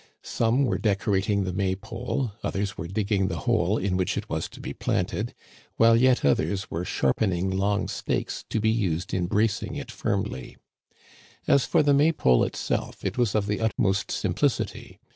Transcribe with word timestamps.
Some 0.23 0.65
were 0.65 0.79
decorating 0.79 1.41
Digitized 1.43 1.45
by 1.45 1.45
VjOOQIC 1.45 1.45
THE 1.45 1.53
MAY 1.53 1.65
FEAST. 1.69 1.81
\\j 1.81 1.85
the 1.85 1.93
May 1.93 2.07
pole, 2.07 2.31
others 2.43 2.75
were 2.79 2.87
digging 2.87 3.27
the 3.27 3.35
hole 3.37 3.77
in 3.77 3.97
which 3.97 4.17
it 4.17 4.29
was 4.31 4.49
to 4.49 4.59
be 4.59 4.73
planted, 4.73 5.35
while 5.77 5.95
yet 5.95 6.25
others 6.25 6.71
were 6.71 6.83
sharpening 6.83 7.51
long 7.51 7.87
stakes 7.87 8.43
to 8.49 8.59
be 8.59 8.71
used 8.71 9.13
in 9.13 9.27
bracing 9.27 9.75
it 9.75 9.91
firmly 9.91 10.57
As 11.47 11.65
for 11.65 11.83
the 11.83 11.93
May 11.93 12.11
pole 12.11 12.43
itself, 12.43 13.05
it 13.05 13.19
was 13.19 13.35
of 13.35 13.45
the 13.45 13.59
utmost 13.61 14.09
simplicity. 14.09 14.99